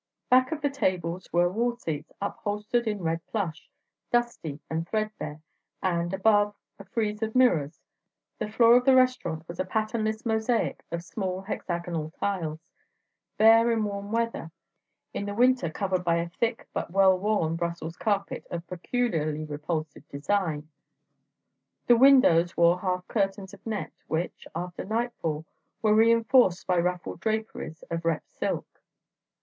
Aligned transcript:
Back 0.31 0.51
of 0.51 0.61
the 0.63 0.69
tables 0.71 1.31
were 1.31 1.47
wall 1.47 1.75
seats 1.75 2.11
upholstered 2.19 2.87
in 2.87 3.03
red 3.03 3.23
plush, 3.27 3.69
dusty 4.11 4.59
and 4.67 4.89
threadbare; 4.89 5.41
and, 5.83 6.11
above, 6.11 6.55
a 6.79 6.85
frieze 6.85 7.21
of 7.21 7.35
mirrors. 7.35 7.79
The 8.39 8.49
floor 8.51 8.75
of 8.77 8.85
the 8.85 8.95
restaurant 8.95 9.47
was 9.47 9.59
a 9.59 9.63
patternless 9.63 10.25
mosaic 10.25 10.83
of 10.91 11.03
small 11.03 11.41
hexagonal 11.41 12.09
tiles, 12.19 12.59
bare 13.37 13.71
in 13.71 13.83
warm 13.83 14.11
weather, 14.11 14.49
in 15.13 15.27
the 15.27 15.35
winter 15.35 15.69
covered 15.69 16.03
by 16.03 16.15
a 16.15 16.29
thick 16.29 16.67
but 16.73 16.89
well 16.89 17.15
worn 17.15 17.55
Brussels 17.55 17.95
carpet 17.95 18.47
of 18.49 18.65
peculiarly 18.65 19.45
repulsive 19.45 20.09
design. 20.09 20.67
The 21.85 21.95
windows 21.95 22.57
wore 22.57 22.79
half 22.79 23.07
curtains 23.07 23.53
of 23.53 23.63
net 23.67 23.91
which, 24.07 24.47
after 24.55 24.83
nightfall, 24.83 25.45
were 25.83 25.93
reinforced 25.93 26.65
by 26.65 26.79
ruffled 26.79 27.19
draperies 27.19 27.83
of 27.91 28.03
rep 28.03 28.27
silk. 28.27 28.65